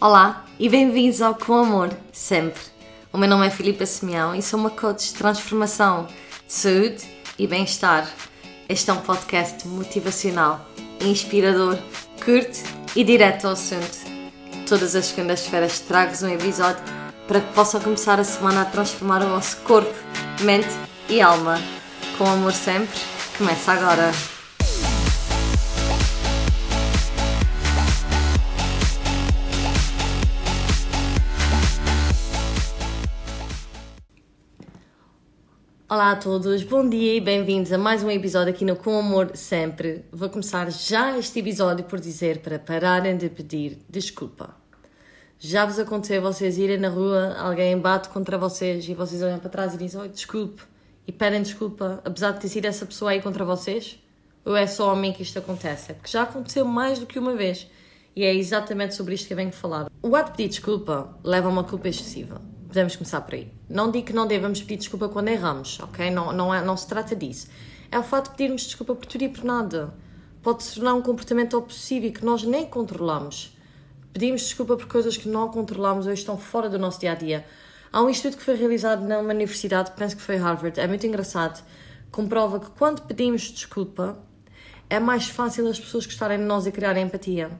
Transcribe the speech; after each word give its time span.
Olá 0.00 0.46
e 0.58 0.66
bem-vindos 0.66 1.20
ao 1.20 1.34
Com 1.34 1.52
Amor, 1.52 1.90
sempre. 2.10 2.62
O 3.12 3.18
meu 3.18 3.28
nome 3.28 3.46
é 3.46 3.50
Filipe 3.50 3.84
Semião 3.84 4.34
e 4.34 4.40
sou 4.40 4.58
uma 4.58 4.70
coach 4.70 5.08
de 5.08 5.14
transformação, 5.14 6.06
de 6.46 6.52
saúde 6.54 7.04
e 7.38 7.46
bem-estar. 7.46 8.10
Este 8.66 8.88
é 8.88 8.94
um 8.94 9.00
podcast 9.02 9.68
motivacional, 9.68 10.66
inspirador, 11.02 11.76
curto 12.24 12.60
e 12.96 13.04
direto 13.04 13.44
ao 13.44 13.52
assunto. 13.52 13.98
Todas 14.66 14.96
as 14.96 15.04
segundas-feiras 15.04 15.80
trago-vos 15.80 16.22
um 16.22 16.30
episódio 16.30 16.82
para 17.28 17.42
que 17.42 17.52
possam 17.52 17.78
começar 17.78 18.18
a 18.18 18.24
semana 18.24 18.62
a 18.62 18.64
transformar 18.64 19.22
o 19.22 19.28
vosso 19.28 19.58
corpo, 19.58 19.94
mente 20.40 20.74
e 21.10 21.20
alma. 21.20 21.60
Com 22.16 22.26
amor 22.26 22.54
sempre, 22.54 22.98
começa 23.36 23.72
agora. 23.72 24.39
Olá 35.90 36.12
a 36.12 36.16
todos, 36.16 36.62
bom 36.62 36.88
dia 36.88 37.16
e 37.16 37.20
bem-vindos 37.20 37.72
a 37.72 37.76
mais 37.76 38.04
um 38.04 38.10
episódio 38.12 38.54
aqui 38.54 38.64
no 38.64 38.76
Com 38.76 38.96
Amor 38.96 39.32
Sempre. 39.34 40.04
Vou 40.12 40.28
começar 40.28 40.70
já 40.70 41.18
este 41.18 41.40
episódio 41.40 41.84
por 41.84 41.98
dizer 41.98 42.38
para 42.38 42.60
pararem 42.60 43.16
de 43.16 43.28
pedir 43.28 43.76
desculpa. 43.88 44.54
Já 45.36 45.66
vos 45.66 45.80
aconteceu 45.80 46.22
vocês 46.22 46.58
irem 46.58 46.78
na 46.78 46.88
rua, 46.88 47.34
alguém 47.36 47.76
bate 47.76 48.08
contra 48.10 48.38
vocês 48.38 48.88
e 48.88 48.94
vocês 48.94 49.20
olham 49.20 49.40
para 49.40 49.50
trás 49.50 49.74
e 49.74 49.78
dizem: 49.78 50.00
Oi, 50.00 50.08
desculpe, 50.08 50.62
e 51.08 51.10
pedem 51.10 51.42
desculpa, 51.42 52.00
apesar 52.04 52.30
de 52.30 52.38
ter 52.38 52.48
sido 52.48 52.66
essa 52.66 52.86
pessoa 52.86 53.10
aí 53.10 53.20
contra 53.20 53.44
vocês? 53.44 53.98
Ou 54.44 54.54
é 54.54 54.68
só 54.68 54.92
a 54.92 54.96
mim 54.96 55.12
que 55.12 55.24
isto 55.24 55.40
acontece? 55.40 55.90
É 55.90 55.94
porque 55.94 56.12
já 56.12 56.22
aconteceu 56.22 56.64
mais 56.64 57.00
do 57.00 57.06
que 57.06 57.18
uma 57.18 57.34
vez 57.34 57.66
e 58.14 58.22
é 58.22 58.32
exatamente 58.32 58.94
sobre 58.94 59.16
isto 59.16 59.26
que 59.26 59.32
eu 59.32 59.36
venho 59.36 59.50
falar. 59.50 59.90
O 60.00 60.14
ato 60.14 60.30
de 60.30 60.36
pedir 60.36 60.50
desculpa 60.50 61.18
leva 61.24 61.48
a 61.48 61.50
uma 61.50 61.64
culpa 61.64 61.88
excessiva 61.88 62.40
Podemos 62.70 62.94
começar 62.94 63.20
por 63.22 63.34
aí. 63.34 63.52
Não 63.68 63.90
digo 63.90 64.06
que 64.06 64.12
não 64.12 64.28
devemos 64.28 64.60
pedir 64.62 64.76
desculpa 64.76 65.08
quando 65.08 65.26
erramos, 65.26 65.80
ok? 65.80 66.08
Não, 66.08 66.32
não, 66.32 66.54
é, 66.54 66.62
não 66.62 66.76
se 66.76 66.86
trata 66.86 67.16
disso. 67.16 67.48
É 67.90 67.98
o 67.98 68.02
fato 68.04 68.30
de 68.30 68.36
pedirmos 68.36 68.62
desculpa 68.62 68.94
por 68.94 69.06
tudo 69.06 69.24
e 69.24 69.28
por 69.28 69.42
nada. 69.42 69.92
Pode 70.40 70.62
se 70.62 70.76
tornar 70.76 70.94
um 70.94 71.02
comportamento 71.02 71.58
obsessivo 71.58 72.06
e 72.06 72.12
que 72.12 72.24
nós 72.24 72.44
nem 72.44 72.64
controlamos. 72.64 73.58
Pedimos 74.12 74.42
desculpa 74.42 74.76
por 74.76 74.86
coisas 74.86 75.16
que 75.16 75.28
não 75.28 75.48
controlamos 75.48 76.06
ou 76.06 76.12
estão 76.12 76.38
fora 76.38 76.68
do 76.68 76.78
nosso 76.78 77.00
dia 77.00 77.10
a 77.10 77.14
dia. 77.16 77.44
Há 77.92 78.02
um 78.02 78.08
estudo 78.08 78.36
que 78.36 78.42
foi 78.44 78.54
realizado 78.54 79.02
numa 79.02 79.34
universidade, 79.34 79.90
penso 79.96 80.14
que 80.14 80.22
foi 80.22 80.36
Harvard, 80.36 80.78
é 80.78 80.86
muito 80.86 81.04
engraçado, 81.04 81.60
comprova 82.12 82.60
que 82.60 82.70
quando 82.70 83.02
pedimos 83.02 83.50
desculpa 83.50 84.16
é 84.88 85.00
mais 85.00 85.28
fácil 85.28 85.66
as 85.68 85.80
pessoas 85.80 86.06
gostarem 86.06 86.38
de 86.38 86.44
nós 86.44 86.68
e 86.68 86.70
criarem 86.70 87.04
empatia. 87.04 87.50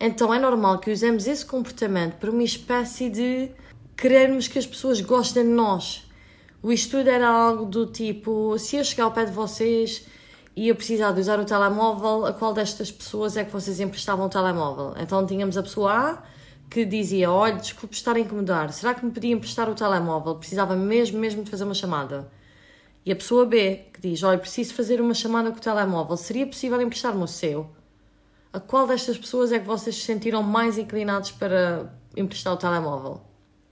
Então 0.00 0.32
é 0.32 0.38
normal 0.38 0.78
que 0.78 0.90
usemos 0.90 1.26
esse 1.26 1.44
comportamento 1.44 2.14
para 2.14 2.30
uma 2.30 2.42
espécie 2.42 3.10
de 3.10 3.50
querermos 3.98 4.46
que 4.46 4.60
as 4.60 4.66
pessoas 4.66 5.00
gostem 5.00 5.42
de 5.42 5.50
nós. 5.50 6.06
O 6.62 6.72
estudo 6.72 7.10
era 7.10 7.28
algo 7.28 7.66
do 7.66 7.84
tipo: 7.86 8.56
se 8.58 8.76
eu 8.76 8.84
chegar 8.84 9.04
ao 9.04 9.12
pé 9.12 9.24
de 9.24 9.32
vocês 9.32 10.06
e 10.56 10.68
eu 10.68 10.76
precisar 10.76 11.12
de 11.12 11.20
usar 11.20 11.38
o 11.40 11.44
telemóvel, 11.44 12.24
a 12.24 12.32
qual 12.32 12.54
destas 12.54 12.90
pessoas 12.92 13.36
é 13.36 13.44
que 13.44 13.52
vocês 13.52 13.80
emprestavam 13.80 14.26
o 14.26 14.28
telemóvel? 14.28 14.94
Então 14.96 15.26
tínhamos 15.26 15.58
a 15.58 15.62
pessoa 15.62 15.92
A 15.92 16.22
que 16.70 16.84
dizia: 16.84 17.30
Olha, 17.30 17.56
desculpe 17.56 17.94
estar 17.94 18.14
a 18.14 18.20
incomodar, 18.20 18.72
será 18.72 18.94
que 18.94 19.04
me 19.04 19.10
podia 19.10 19.32
emprestar 19.32 19.68
o 19.68 19.74
telemóvel? 19.74 20.36
Precisava 20.36 20.76
mesmo, 20.76 21.18
mesmo 21.18 21.42
de 21.42 21.50
fazer 21.50 21.64
uma 21.64 21.74
chamada. 21.74 22.30
E 23.04 23.10
a 23.10 23.16
pessoa 23.16 23.44
B 23.44 23.86
que 23.92 24.00
diz: 24.00 24.22
Olha, 24.22 24.38
preciso 24.38 24.74
fazer 24.74 25.00
uma 25.00 25.14
chamada 25.14 25.50
com 25.50 25.58
o 25.58 25.60
telemóvel, 25.60 26.16
seria 26.16 26.46
possível 26.46 26.80
emprestar-me 26.80 27.22
o 27.22 27.26
seu? 27.26 27.68
A 28.52 28.60
qual 28.60 28.86
destas 28.86 29.18
pessoas 29.18 29.52
é 29.52 29.58
que 29.58 29.66
vocês 29.66 29.96
se 29.96 30.02
sentiram 30.02 30.42
mais 30.42 30.78
inclinados 30.78 31.32
para 31.32 31.92
emprestar 32.16 32.54
o 32.54 32.56
telemóvel? 32.56 33.27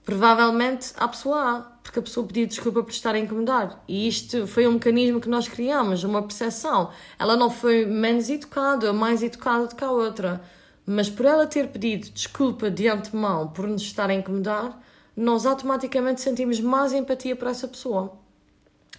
Provavelmente 0.07 0.93
à 0.95 1.05
pessoa 1.05 1.37
A, 1.37 1.61
porque 1.83 1.99
a 1.99 2.01
pessoa 2.01 2.25
pediu 2.25 2.47
desculpa 2.47 2.81
por 2.81 2.91
estar 2.91 3.13
a 3.13 3.19
incomodar. 3.19 3.83
E 3.89 4.07
isto 4.07 4.47
foi 4.47 4.65
um 4.65 4.71
mecanismo 4.71 5.19
que 5.19 5.27
nós 5.27 5.49
criamos, 5.49 6.05
uma 6.05 6.21
percepção. 6.21 6.91
Ela 7.19 7.35
não 7.35 7.49
foi 7.49 7.85
menos 7.85 8.29
educada 8.29 8.93
mais 8.93 9.21
educada 9.21 9.67
do 9.67 9.75
que 9.75 9.83
a 9.83 9.91
outra. 9.91 10.41
Mas 10.85 11.09
por 11.09 11.25
ela 11.25 11.45
ter 11.45 11.67
pedido 11.67 12.09
desculpa 12.09 12.71
de 12.71 12.87
antemão 12.87 13.49
por 13.49 13.67
nos 13.67 13.81
estar 13.81 14.09
a 14.09 14.13
incomodar, 14.13 14.81
nós 15.13 15.45
automaticamente 15.45 16.21
sentimos 16.21 16.61
mais 16.61 16.93
empatia 16.93 17.35
por 17.35 17.49
essa 17.49 17.67
pessoa. 17.67 18.17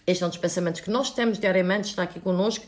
Este 0.06 0.22
é 0.22 0.26
um 0.26 0.28
dos 0.28 0.38
pensamentos 0.38 0.82
que 0.82 0.90
nós 0.90 1.10
temos 1.10 1.38
diariamente, 1.38 1.88
está 1.88 2.02
aqui 2.02 2.20
connosco, 2.20 2.66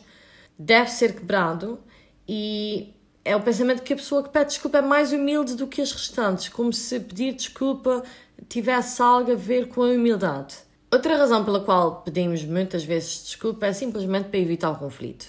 deve 0.57 0.89
ser 0.89 1.13
quebrado 1.13 1.79
e 2.27 2.91
é 3.23 3.35
o 3.35 3.41
pensamento 3.41 3.83
que 3.83 3.93
a 3.93 3.95
pessoa 3.95 4.23
que 4.23 4.29
pede 4.29 4.49
desculpa 4.49 4.79
é 4.79 4.81
mais 4.81 5.11
humilde 5.11 5.55
do 5.55 5.67
que 5.67 5.81
as 5.81 5.91
restantes, 5.91 6.49
como 6.49 6.73
se 6.73 6.99
pedir 6.99 7.33
desculpa 7.33 8.03
tivesse 8.47 9.01
algo 9.01 9.31
a 9.31 9.35
ver 9.35 9.67
com 9.67 9.83
a 9.83 9.87
humildade. 9.87 10.55
Outra 10.91 11.15
razão 11.15 11.45
pela 11.45 11.61
qual 11.61 12.01
pedimos 12.01 12.43
muitas 12.43 12.83
vezes 12.83 13.23
desculpa 13.23 13.67
é 13.67 13.73
simplesmente 13.73 14.29
para 14.29 14.39
evitar 14.39 14.71
o 14.71 14.75
conflito. 14.75 15.25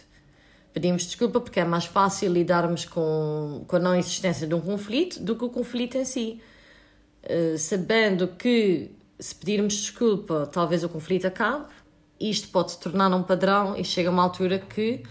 Pedimos 0.72 1.04
desculpa 1.04 1.40
porque 1.40 1.60
é 1.60 1.64
mais 1.64 1.84
fácil 1.84 2.32
lidarmos 2.32 2.84
com, 2.84 3.64
com 3.68 3.76
a 3.76 3.78
não 3.78 3.94
existência 3.94 4.46
de 4.46 4.54
um 4.54 4.60
conflito 4.60 5.20
do 5.22 5.36
que 5.36 5.44
o 5.44 5.50
conflito 5.50 5.96
em 5.98 6.04
si. 6.04 6.40
Uh, 7.22 7.56
sabendo 7.56 8.26
que 8.26 8.90
se 9.20 9.34
pedirmos 9.34 9.74
desculpa, 9.74 10.48
talvez 10.50 10.82
o 10.82 10.88
conflito 10.88 11.26
acabe, 11.26 11.66
isto 12.18 12.48
pode 12.48 12.72
se 12.72 12.80
tornar 12.80 13.14
um 13.14 13.22
padrão 13.22 13.76
e 13.76 13.84
chega 13.84 14.10
uma 14.10 14.22
altura 14.22 14.58
que 14.58 15.02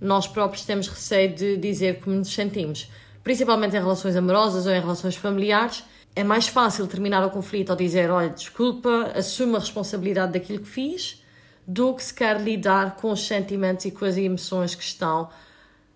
nós 0.00 0.26
próprios 0.26 0.64
temos 0.64 0.88
receio 0.88 1.34
de 1.34 1.56
dizer 1.56 2.00
como 2.00 2.16
nos 2.16 2.32
sentimos, 2.32 2.90
principalmente 3.22 3.76
em 3.76 3.80
relações 3.80 4.16
amorosas 4.16 4.64
ou 4.64 4.72
em 4.72 4.80
relações 4.80 5.16
familiares 5.16 5.84
é 6.14 6.24
mais 6.24 6.48
fácil 6.48 6.86
terminar 6.86 7.24
o 7.24 7.30
conflito 7.30 7.70
ao 7.70 7.76
dizer: 7.76 8.10
olha, 8.10 8.30
desculpa, 8.30 9.12
assumo 9.14 9.56
a 9.56 9.60
responsabilidade 9.60 10.32
daquilo 10.32 10.60
que 10.60 10.68
fiz, 10.68 11.22
do 11.66 11.94
que 11.94 12.02
se 12.02 12.14
quer 12.14 12.40
lidar 12.40 12.96
com 12.96 13.12
os 13.12 13.26
sentimentos 13.26 13.84
e 13.84 13.90
com 13.90 14.04
as 14.04 14.16
emoções 14.16 14.74
que 14.74 14.82
estão 14.82 15.28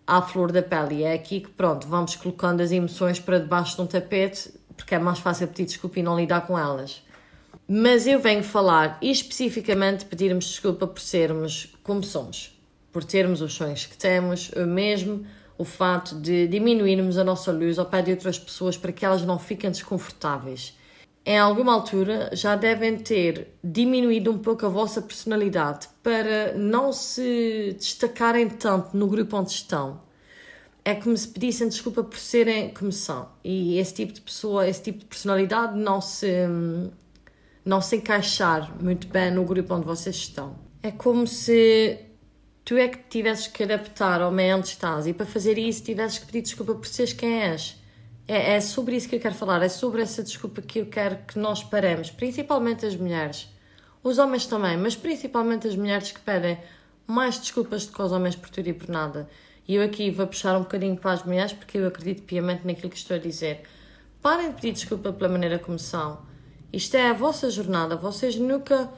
à 0.06 0.20
flor 0.20 0.52
da 0.52 0.62
pele. 0.62 0.96
E 0.96 1.02
é 1.04 1.14
aqui 1.14 1.40
que, 1.40 1.50
pronto, 1.50 1.88
vamos 1.88 2.16
colocando 2.16 2.60
as 2.60 2.70
emoções 2.72 3.18
para 3.18 3.38
debaixo 3.38 3.76
de 3.76 3.82
um 3.82 3.86
tapete, 3.86 4.52
porque 4.76 4.94
é 4.94 4.98
mais 4.98 5.18
fácil 5.18 5.48
pedir 5.48 5.64
desculpa 5.64 5.98
e 5.98 6.02
não 6.02 6.18
lidar 6.18 6.46
com 6.46 6.58
elas. 6.58 7.02
Mas 7.66 8.06
eu 8.06 8.20
venho 8.20 8.42
falar 8.42 8.98
especificamente 9.00 10.04
pedirmos 10.04 10.46
desculpa 10.46 10.86
por 10.86 11.00
sermos 11.00 11.74
como 11.82 12.02
somos, 12.02 12.58
por 12.92 13.04
termos 13.04 13.40
os 13.40 13.54
sonhos 13.54 13.86
que 13.86 13.96
temos, 13.96 14.50
mesmo 14.50 15.24
o 15.62 15.64
fato 15.64 16.16
de 16.16 16.48
diminuirmos 16.48 17.16
a 17.16 17.22
nossa 17.22 17.52
luz 17.52 17.78
ao 17.78 17.86
pé 17.86 18.02
de 18.02 18.10
outras 18.10 18.36
pessoas 18.36 18.76
para 18.76 18.90
que 18.90 19.06
elas 19.06 19.22
não 19.22 19.38
fiquem 19.38 19.70
desconfortáveis. 19.70 20.76
Em 21.24 21.38
alguma 21.38 21.72
altura 21.72 22.30
já 22.32 22.56
devem 22.56 22.98
ter 22.98 23.54
diminuído 23.62 24.32
um 24.32 24.38
pouco 24.38 24.66
a 24.66 24.68
vossa 24.68 25.00
personalidade 25.00 25.88
para 26.02 26.52
não 26.54 26.92
se 26.92 27.76
destacarem 27.78 28.48
tanto 28.48 28.96
no 28.96 29.06
grupo 29.06 29.36
onde 29.36 29.52
estão. 29.52 30.00
É 30.84 30.96
como 30.96 31.16
se 31.16 31.28
pedissem 31.28 31.68
desculpa 31.68 32.02
por 32.02 32.18
serem 32.18 32.74
como 32.74 32.90
são. 32.90 33.28
E 33.44 33.78
esse 33.78 33.94
tipo 33.94 34.12
de 34.12 34.20
pessoa, 34.20 34.66
esse 34.66 34.82
tipo 34.82 34.98
de 34.98 35.04
personalidade 35.04 35.78
não 35.78 36.00
se, 36.00 36.28
não 37.64 37.80
se 37.80 37.98
encaixar 37.98 38.76
muito 38.82 39.06
bem 39.06 39.30
no 39.30 39.44
grupo 39.44 39.72
onde 39.74 39.86
vocês 39.86 40.16
estão. 40.16 40.56
É 40.82 40.90
como 40.90 41.24
se 41.24 42.00
tu 42.64 42.76
é 42.76 42.88
que 42.88 42.98
tivesses 43.08 43.46
que 43.46 43.62
adaptar 43.62 44.20
ao 44.20 44.30
meio 44.30 44.56
onde 44.56 44.68
estás 44.68 45.06
e 45.06 45.12
para 45.12 45.26
fazer 45.26 45.58
isso 45.58 45.82
tivesses 45.82 46.18
que 46.18 46.26
pedir 46.26 46.42
desculpa 46.42 46.74
por 46.74 46.86
seres 46.86 47.12
quem 47.12 47.42
és. 47.42 47.76
É, 48.26 48.54
é 48.54 48.60
sobre 48.60 48.96
isso 48.96 49.08
que 49.08 49.16
eu 49.16 49.20
quero 49.20 49.34
falar, 49.34 49.62
é 49.62 49.68
sobre 49.68 50.02
essa 50.02 50.22
desculpa 50.22 50.62
que 50.62 50.78
eu 50.78 50.86
quero 50.86 51.16
que 51.26 51.38
nós 51.38 51.62
paremos, 51.62 52.10
principalmente 52.10 52.86
as 52.86 52.96
mulheres. 52.96 53.48
Os 54.02 54.18
homens 54.18 54.46
também, 54.46 54.76
mas 54.76 54.96
principalmente 54.96 55.66
as 55.66 55.76
mulheres 55.76 56.12
que 56.12 56.20
pedem 56.20 56.58
mais 57.06 57.38
desculpas 57.38 57.86
do 57.86 57.92
que 57.92 58.02
os 58.02 58.12
homens 58.12 58.36
por 58.36 58.48
tudo 58.48 58.68
e 58.68 58.72
por 58.72 58.88
nada. 58.88 59.28
E 59.66 59.74
eu 59.76 59.82
aqui 59.82 60.10
vou 60.10 60.26
puxar 60.26 60.56
um 60.56 60.62
bocadinho 60.62 60.96
para 60.96 61.12
as 61.12 61.24
mulheres 61.24 61.52
porque 61.52 61.78
eu 61.78 61.86
acredito 61.86 62.22
piamente 62.22 62.66
naquilo 62.66 62.90
que 62.90 62.96
estou 62.96 63.16
a 63.16 63.20
dizer. 63.20 63.62
Parem 64.20 64.48
de 64.50 64.54
pedir 64.54 64.72
desculpa 64.72 65.12
pela 65.12 65.30
maneira 65.30 65.58
como 65.58 65.78
são. 65.78 66.20
Isto 66.72 66.96
é 66.96 67.10
a 67.10 67.12
vossa 67.12 67.50
jornada. 67.50 67.96
Vocês 67.96 68.36
nunca 68.36 68.88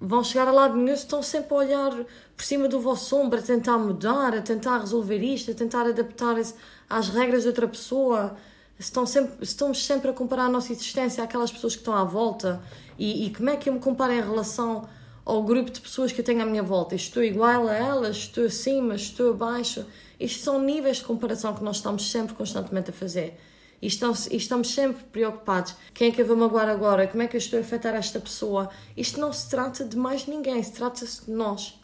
vão 0.00 0.24
chegar 0.24 0.48
a 0.48 0.52
lado 0.52 0.74
nenhum 0.76 0.94
estão 0.94 1.22
sempre 1.22 1.52
a 1.52 1.56
olhar 1.58 1.92
por 2.34 2.44
cima 2.44 2.66
do 2.66 2.80
vosso 2.80 3.14
ombro, 3.16 3.38
a 3.38 3.42
tentar 3.42 3.76
mudar, 3.76 4.34
a 4.34 4.40
tentar 4.40 4.78
resolver 4.78 5.18
isto, 5.18 5.50
a 5.50 5.54
tentar 5.54 5.86
adaptar-se 5.86 6.54
às 6.88 7.10
regras 7.10 7.42
de 7.42 7.48
outra 7.48 7.68
pessoa. 7.68 8.34
Estão 8.78 9.04
sempre, 9.04 9.44
estamos 9.44 9.84
sempre 9.84 10.08
a 10.10 10.12
comparar 10.14 10.46
a 10.46 10.48
nossa 10.48 10.72
existência 10.72 11.22
àquelas 11.22 11.52
pessoas 11.52 11.74
que 11.74 11.80
estão 11.80 11.94
à 11.94 12.02
volta. 12.02 12.62
E, 12.98 13.26
e 13.26 13.34
como 13.34 13.50
é 13.50 13.56
que 13.56 13.68
eu 13.68 13.74
me 13.74 13.80
comparo 13.80 14.12
em 14.12 14.22
relação 14.22 14.88
ao 15.22 15.42
grupo 15.42 15.70
de 15.70 15.80
pessoas 15.82 16.12
que 16.12 16.20
eu 16.22 16.24
tenho 16.24 16.40
à 16.40 16.46
minha 16.46 16.62
volta? 16.62 16.94
Estou 16.94 17.22
igual 17.22 17.68
a 17.68 17.74
elas? 17.74 18.16
Estou 18.16 18.46
acima? 18.46 18.94
Estou 18.94 19.32
abaixo? 19.32 19.84
Isto 20.18 20.42
são 20.42 20.62
níveis 20.62 20.96
de 20.96 21.04
comparação 21.04 21.54
que 21.54 21.62
nós 21.62 21.76
estamos 21.76 22.10
sempre 22.10 22.34
constantemente 22.34 22.88
a 22.88 22.92
fazer. 22.94 23.38
E 23.82 23.86
estamos, 23.86 24.26
e 24.26 24.36
estamos 24.36 24.74
sempre 24.74 25.02
preocupados. 25.04 25.74
Quem 25.94 26.08
é 26.08 26.10
que 26.12 26.20
eu 26.20 26.26
vou 26.26 26.36
magoar 26.36 26.68
agora? 26.68 27.06
Como 27.06 27.22
é 27.22 27.26
que 27.26 27.36
eu 27.36 27.38
estou 27.38 27.58
a 27.58 27.62
afetar 27.62 27.94
esta 27.94 28.20
pessoa? 28.20 28.68
Isto 28.96 29.18
não 29.18 29.32
se 29.32 29.48
trata 29.48 29.84
de 29.84 29.96
mais 29.96 30.26
ninguém, 30.26 30.62
se 30.62 30.72
trata-se 30.72 31.24
de 31.24 31.30
nós. 31.30 31.80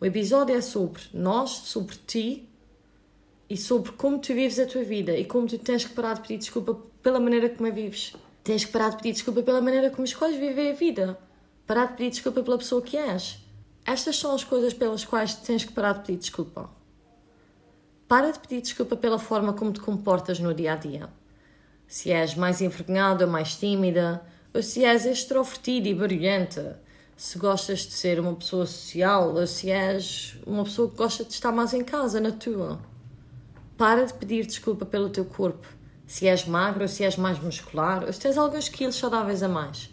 O 0.00 0.06
episódio 0.06 0.54
é 0.54 0.60
sobre 0.60 1.02
nós, 1.12 1.50
sobre 1.50 1.96
ti 2.06 2.48
e 3.50 3.56
sobre 3.56 3.92
como 3.92 4.18
tu 4.18 4.34
vives 4.34 4.58
a 4.58 4.66
tua 4.66 4.84
vida 4.84 5.16
e 5.16 5.24
como 5.24 5.46
tu 5.46 5.58
tens 5.58 5.84
que 5.84 5.94
parar 5.94 6.14
de 6.14 6.22
pedir 6.22 6.38
desculpa 6.38 6.74
pela 7.02 7.18
maneira 7.18 7.48
como 7.48 7.68
a 7.68 7.70
vives. 7.70 8.14
Tens 8.44 8.64
que 8.64 8.72
parar 8.72 8.90
de 8.90 8.96
pedir 8.96 9.12
desculpa 9.12 9.42
pela 9.42 9.60
maneira 9.60 9.90
como 9.90 10.04
escolhes 10.04 10.38
viver 10.38 10.70
a 10.70 10.74
vida. 10.74 11.18
Parar 11.66 11.86
de 11.86 11.96
pedir 11.96 12.10
desculpa 12.10 12.42
pela 12.42 12.58
pessoa 12.58 12.82
que 12.82 12.96
és. 12.96 13.38
Estas 13.84 14.16
são 14.16 14.34
as 14.34 14.44
coisas 14.44 14.72
pelas 14.72 15.04
quais 15.04 15.34
tens 15.34 15.64
que 15.64 15.72
parar 15.72 15.94
de 15.94 16.00
pedir 16.06 16.18
desculpa. 16.18 16.70
Para 18.06 18.30
de 18.30 18.38
pedir 18.38 18.60
desculpa 18.60 18.96
pela 18.96 19.18
forma 19.18 19.52
como 19.52 19.72
te 19.72 19.80
comportas 19.80 20.38
no 20.38 20.54
dia 20.54 20.74
a 20.74 20.76
dia. 20.76 21.21
Se 21.92 22.10
és 22.10 22.34
mais 22.34 22.62
envergonhada 22.62 23.26
ou 23.26 23.30
mais 23.30 23.54
tímida, 23.54 24.22
ou 24.54 24.62
se 24.62 24.82
és 24.82 25.04
extrovertida 25.04 25.90
e 25.90 25.94
barulhenta, 25.94 26.80
se 27.14 27.38
gostas 27.38 27.80
de 27.80 27.92
ser 27.92 28.18
uma 28.18 28.34
pessoa 28.34 28.64
social 28.64 29.34
ou 29.34 29.46
se 29.46 29.70
és 29.70 30.38
uma 30.46 30.64
pessoa 30.64 30.88
que 30.88 30.96
gosta 30.96 31.22
de 31.22 31.34
estar 31.34 31.52
mais 31.52 31.74
em 31.74 31.84
casa, 31.84 32.18
na 32.18 32.30
tua. 32.32 32.80
Para 33.76 34.06
de 34.06 34.14
pedir 34.14 34.46
desculpa 34.46 34.86
pelo 34.86 35.10
teu 35.10 35.26
corpo, 35.26 35.68
se 36.06 36.26
és 36.26 36.46
magro 36.46 36.80
ou 36.80 36.88
se 36.88 37.04
és 37.04 37.18
mais 37.18 37.38
muscular, 37.38 38.04
ou 38.04 38.10
se 38.10 38.20
tens 38.20 38.38
alguns 38.38 38.70
quilos 38.70 38.96
saudáveis 38.96 39.42
a 39.42 39.48
mais. 39.48 39.90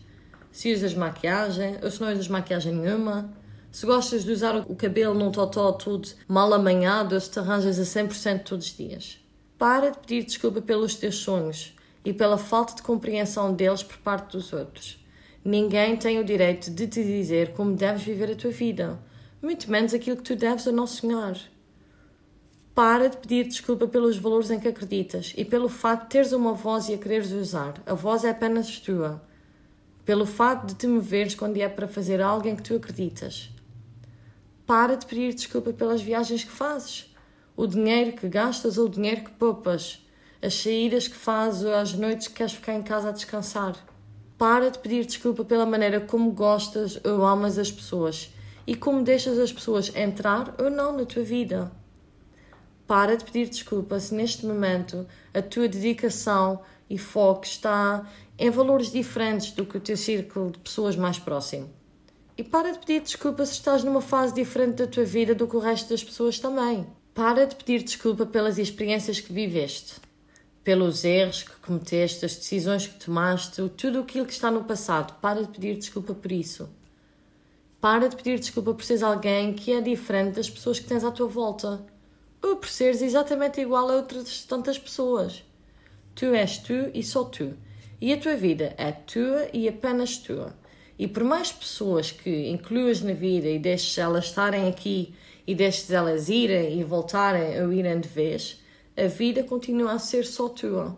Se 0.53 0.73
usas 0.73 0.93
maquiagem 0.93 1.79
ou 1.83 1.91
se 1.91 1.99
não 1.99 2.13
usas 2.13 2.29
maquiagem 2.29 2.75
nenhuma. 2.75 3.29
Se 3.73 3.85
gostas 3.85 4.23
de 4.23 4.31
usar 4.31 4.55
o 4.55 4.73
cabelo 4.73 5.13
num 5.13 5.33
totó 5.33 5.73
tudo 5.73 6.07
mal 6.29 6.53
amanhado 6.53 7.15
ou 7.15 7.19
se 7.19 7.29
te 7.29 7.39
arranjas 7.39 7.77
a 7.77 7.83
100% 7.83 8.43
todos 8.43 8.67
os 8.67 8.77
dias. 8.77 9.19
Para 9.57 9.91
de 9.91 9.97
pedir 9.97 10.23
desculpa 10.23 10.61
pelos 10.61 10.95
teus 10.95 11.17
sonhos 11.17 11.77
e 12.03 12.13
pela 12.13 12.37
falta 12.37 12.75
de 12.75 12.81
compreensão 12.81 13.53
deles 13.53 13.83
por 13.83 13.97
parte 13.97 14.33
dos 14.33 14.53
outros. 14.53 15.03
Ninguém 15.43 15.95
tem 15.95 16.19
o 16.19 16.23
direito 16.23 16.69
de 16.69 16.87
te 16.87 17.03
dizer 17.03 17.53
como 17.53 17.75
deves 17.75 18.03
viver 18.03 18.31
a 18.31 18.35
tua 18.35 18.51
vida, 18.51 18.99
muito 19.41 19.71
menos 19.71 19.93
aquilo 19.93 20.17
que 20.17 20.23
tu 20.23 20.35
deves 20.35 20.67
ou 20.67 20.73
não 20.73 20.85
sonhar. 20.85 21.37
Para 22.75 23.09
de 23.09 23.17
pedir 23.17 23.45
desculpa 23.45 23.87
pelos 23.87 24.17
valores 24.17 24.51
em 24.51 24.59
que 24.59 24.67
acreditas 24.67 25.33
e 25.35 25.43
pelo 25.43 25.67
facto 25.67 26.03
de 26.03 26.09
teres 26.09 26.31
uma 26.31 26.53
voz 26.53 26.87
e 26.87 26.93
a 26.93 26.97
quereres 26.97 27.31
usar. 27.31 27.73
A 27.85 27.93
voz 27.93 28.23
é 28.23 28.29
apenas 28.29 28.79
tua. 28.79 29.21
Pelo 30.05 30.25
facto 30.25 30.67
de 30.67 30.75
te 30.75 30.87
moveres 30.87 31.35
quando 31.35 31.57
é 31.57 31.67
para 31.67 31.87
fazer 31.87 32.21
algo 32.21 32.47
em 32.47 32.55
que 32.55 32.63
tu 32.63 32.75
acreditas. 32.75 33.49
Para 34.65 34.95
de 34.95 35.05
pedir 35.05 35.33
desculpa 35.33 35.73
pelas 35.73 36.01
viagens 36.01 36.43
que 36.43 36.51
fazes, 36.51 37.13
o 37.55 37.67
dinheiro 37.67 38.13
que 38.13 38.29
gastas 38.29 38.77
ou 38.77 38.85
o 38.85 38.89
dinheiro 38.89 39.23
que 39.23 39.31
poupas, 39.31 40.05
as 40.41 40.53
saídas 40.53 41.07
que 41.07 41.15
fazes 41.15 41.63
ou 41.63 41.73
as 41.73 41.93
noites 41.93 42.27
que 42.27 42.35
queres 42.35 42.53
ficar 42.53 42.73
em 42.73 42.81
casa 42.81 43.09
a 43.09 43.11
descansar. 43.11 43.75
Para 44.37 44.71
de 44.71 44.79
pedir 44.79 45.05
desculpa 45.05 45.43
pela 45.43 45.65
maneira 45.65 45.99
como 45.99 46.31
gostas 46.31 46.99
ou 47.03 47.25
amas 47.25 47.57
as 47.57 47.71
pessoas 47.71 48.33
e 48.65 48.73
como 48.73 49.03
deixas 49.03 49.37
as 49.37 49.51
pessoas 49.51 49.93
entrar 49.93 50.55
ou 50.57 50.69
não 50.69 50.95
na 50.95 51.05
tua 51.05 51.23
vida. 51.23 51.71
Para 52.87 53.17
de 53.17 53.25
pedir 53.25 53.49
desculpa 53.49 53.99
se 53.99 54.15
neste 54.15 54.45
momento 54.45 55.05
a 55.33 55.41
tua 55.41 55.67
dedicação 55.67 56.61
e 56.89 56.97
foco 56.97 57.45
está 57.45 58.07
em 58.37 58.49
valores 58.49 58.91
diferentes 58.91 59.51
do 59.51 59.65
que 59.65 59.77
o 59.77 59.81
teu 59.81 59.97
círculo 59.97 60.51
de 60.51 60.59
pessoas 60.59 60.95
mais 60.95 61.19
próximo. 61.19 61.69
E 62.37 62.43
para 62.43 62.71
de 62.71 62.79
pedir 62.79 63.01
desculpa 63.01 63.45
se 63.45 63.53
estás 63.53 63.83
numa 63.83 64.01
fase 64.01 64.33
diferente 64.33 64.75
da 64.75 64.87
tua 64.87 65.03
vida 65.03 65.35
do 65.35 65.45
que 65.45 65.57
o 65.57 65.59
resto 65.59 65.89
das 65.89 66.01
pessoas 66.01 66.39
também. 66.39 66.87
Para 67.13 67.45
de 67.45 67.55
pedir 67.55 67.83
desculpa 67.83 68.25
pelas 68.25 68.57
experiências 68.57 69.19
que 69.19 69.33
viveste 69.33 69.95
pelos 70.63 71.03
erros 71.03 71.43
que 71.43 71.55
cometeste, 71.57 72.25
as 72.25 72.35
decisões 72.35 72.87
que 72.87 73.03
tomaste, 73.03 73.69
tudo 73.77 73.99
aquilo 73.99 74.25
que 74.25 74.33
está 74.33 74.51
no 74.51 74.63
passado. 74.63 75.19
Para 75.21 75.43
de 75.43 75.49
pedir 75.49 75.77
desculpa 75.77 76.13
por 76.13 76.31
isso. 76.31 76.69
Para 77.81 78.09
de 78.09 78.15
pedir 78.15 78.39
desculpa 78.39 78.73
por 78.73 78.83
seres 78.83 79.03
alguém 79.03 79.53
que 79.53 79.71
é 79.71 79.81
diferente 79.81 80.35
das 80.35 80.49
pessoas 80.49 80.79
que 80.79 80.87
tens 80.87 81.03
à 81.03 81.11
tua 81.11 81.27
volta. 81.27 81.81
Ou 82.41 82.57
por 82.57 82.69
seres 82.69 83.01
exatamente 83.01 83.61
igual 83.61 83.89
a 83.89 83.95
outras 83.95 84.43
tantas 84.43 84.77
pessoas. 84.77 85.43
Tu 86.13 86.25
és 86.25 86.57
tu 86.57 86.91
e 86.93 87.01
só 87.01 87.23
tu. 87.23 87.53
E 88.01 88.13
a 88.13 88.17
tua 88.17 88.35
vida 88.35 88.73
é 88.77 88.91
tua 88.91 89.47
e 89.53 89.67
apenas 89.67 90.17
tua. 90.17 90.53
E 90.97 91.07
por 91.07 91.23
mais 91.23 91.51
pessoas 91.51 92.11
que 92.11 92.49
incluas 92.49 93.01
na 93.01 93.13
vida 93.13 93.47
e 93.47 93.57
deixes 93.57 93.97
elas 93.97 94.25
estarem 94.25 94.67
aqui 94.67 95.13
e 95.47 95.55
deixes 95.55 95.89
elas 95.89 96.27
irem 96.27 96.79
e 96.79 96.83
voltarem 96.83 97.61
ou 97.63 97.71
irem 97.71 97.99
de 97.99 98.07
vez, 98.07 98.61
a 98.99 99.07
vida 99.07 99.43
continua 99.43 99.93
a 99.93 99.99
ser 99.99 100.25
só 100.25 100.49
tua. 100.49 100.95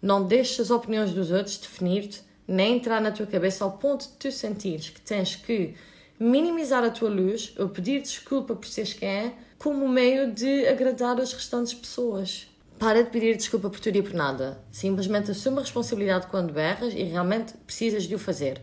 Não 0.00 0.26
deixes 0.26 0.60
as 0.60 0.70
opiniões 0.70 1.12
dos 1.12 1.30
outros 1.30 1.58
definir-te, 1.58 2.22
nem 2.46 2.76
entrar 2.76 3.00
na 3.00 3.10
tua 3.10 3.26
cabeça 3.26 3.64
ao 3.64 3.72
ponto 3.72 4.06
de 4.06 4.12
tu 4.12 4.30
sentires 4.30 4.90
que 4.90 5.00
tens 5.00 5.34
que 5.34 5.74
minimizar 6.18 6.84
a 6.84 6.90
tua 6.90 7.08
luz 7.08 7.54
ou 7.58 7.68
pedir 7.68 8.02
desculpa 8.02 8.54
por 8.54 8.66
seres 8.66 8.92
quem 8.92 9.08
é, 9.08 9.32
como 9.58 9.88
meio 9.88 10.32
de 10.32 10.66
agradar 10.68 11.20
as 11.20 11.32
restantes 11.32 11.74
pessoas. 11.74 12.46
Para 12.78 13.02
de 13.02 13.10
pedir 13.10 13.36
desculpa 13.36 13.70
por 13.70 13.80
tudo 13.80 13.96
e 13.96 14.02
por 14.02 14.14
nada. 14.14 14.62
Simplesmente 14.70 15.30
assume 15.30 15.58
a 15.58 15.60
responsabilidade 15.62 16.26
quando 16.26 16.58
erras 16.58 16.92
e 16.92 17.02
realmente 17.02 17.54
precisas 17.66 18.04
de 18.04 18.14
o 18.14 18.18
fazer. 18.18 18.60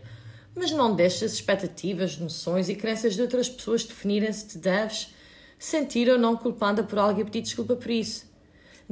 Mas 0.54 0.70
não 0.70 0.94
deixes 0.94 1.22
as 1.22 1.32
expectativas, 1.32 2.18
noções 2.18 2.68
e 2.68 2.74
crenças 2.74 3.14
de 3.14 3.22
outras 3.22 3.48
pessoas 3.48 3.84
definirem 3.84 4.32
se 4.32 4.46
te 4.46 4.58
deves 4.58 5.12
sentir 5.58 6.08
ou 6.10 6.18
não 6.18 6.36
culpada 6.36 6.82
por 6.82 6.98
algo 6.98 7.20
e 7.20 7.24
pedir 7.24 7.42
desculpa 7.42 7.74
por 7.74 7.90
isso. 7.90 8.31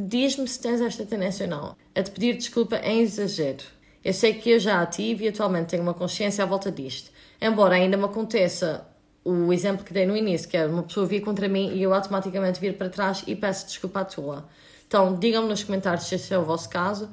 Diz-me 0.03 0.49
se 0.49 0.59
tens 0.59 0.81
esta 0.81 1.05
tendência 1.05 1.45
ou 1.45 1.51
não. 1.51 1.77
A 1.95 2.03
te 2.03 2.11
pedir 2.11 2.35
desculpa 2.35 2.77
em 2.77 3.03
exagero. 3.03 3.63
Eu 4.03 4.15
sei 4.15 4.33
que 4.33 4.49
eu 4.49 4.59
já 4.59 4.81
a 4.81 4.87
tive 4.87 5.27
e 5.27 5.29
atualmente 5.29 5.69
tenho 5.69 5.83
uma 5.83 5.93
consciência 5.93 6.43
à 6.43 6.47
volta 6.47 6.73
disto. 6.73 7.11
Embora 7.39 7.75
ainda 7.75 7.99
me 7.99 8.05
aconteça 8.05 8.87
o 9.23 9.53
exemplo 9.53 9.85
que 9.85 9.93
dei 9.93 10.07
no 10.07 10.17
início, 10.17 10.49
que 10.49 10.57
é 10.57 10.65
uma 10.65 10.83
pessoa 10.83 11.05
vir 11.05 11.21
contra 11.21 11.47
mim 11.49 11.75
e 11.75 11.83
eu 11.83 11.93
automaticamente 11.93 12.59
vir 12.59 12.79
para 12.79 12.89
trás 12.89 13.23
e 13.27 13.37
peço 13.37 13.67
desculpa 13.67 14.01
à 14.01 14.05
tua. 14.07 14.49
Então, 14.89 15.19
digam-me 15.19 15.51
nos 15.51 15.63
comentários 15.63 16.05
se 16.05 16.15
esse 16.15 16.33
é 16.33 16.39
o 16.39 16.45
vosso 16.45 16.71
caso. 16.71 17.11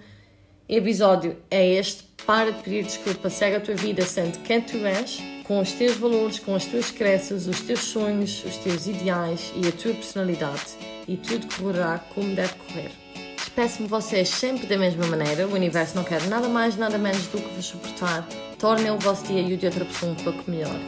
Episódio 0.69 1.35
é 1.51 1.67
este. 1.67 2.07
Para 2.25 2.53
de 2.53 2.63
pedir 2.63 2.85
desculpa, 2.85 3.29
segue 3.29 3.57
a 3.57 3.61
tua 3.61 3.75
vida 3.75 4.03
sendo 4.03 4.39
quem 4.43 4.61
tu 4.61 4.77
és, 4.85 5.19
com 5.45 5.59
os 5.59 5.73
teus 5.73 5.97
valores, 5.97 6.39
com 6.39 6.55
as 6.55 6.65
tuas 6.65 6.89
crenças, 6.89 7.47
os 7.47 7.59
teus 7.61 7.81
sonhos, 7.81 8.45
os 8.45 8.55
teus 8.57 8.87
ideais 8.87 9.51
e 9.55 9.67
a 9.67 9.71
tua 9.73 9.93
personalidade 9.93 10.96
e 11.07 11.17
tudo 11.17 11.47
correrá 11.55 11.99
como 12.13 12.35
deve 12.35 12.53
correr. 12.53 12.91
Despeço-me 13.35 13.87
vocês 13.87 14.29
sempre 14.29 14.67
da 14.67 14.77
mesma 14.77 15.07
maneira, 15.07 15.47
o 15.47 15.53
universo 15.53 15.95
não 15.95 16.03
quer 16.03 16.21
nada 16.27 16.47
mais, 16.47 16.75
nada 16.75 16.97
menos 16.97 17.25
do 17.27 17.39
que 17.39 17.55
vos 17.55 17.65
suportar. 17.65 18.27
Tornem 18.59 18.91
o 18.91 18.99
vosso 18.99 19.25
dia 19.25 19.41
e 19.41 19.53
o 19.53 19.57
de 19.57 19.65
outra 19.65 19.85
pessoa 19.85 20.11
um 20.11 20.15
pouco 20.15 20.49
melhor. 20.49 20.79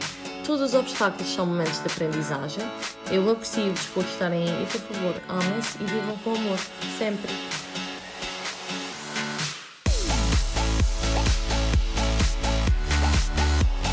Todos 0.44 0.62
os 0.62 0.74
obstáculos 0.74 1.32
são 1.32 1.46
momentos 1.46 1.80
de 1.80 1.86
aprendizagem. 1.86 2.64
Eu 3.10 3.30
aprecio-vos 3.30 3.86
por 3.86 4.04
estarem 4.04 4.42
aí 4.42 4.62
e, 4.62 4.66
por 4.66 4.80
favor, 4.80 5.22
amem-se 5.28 5.78
e 5.80 5.84
vivam 5.84 6.16
com 6.18 6.34
amor, 6.34 6.58
sempre. 6.98 7.30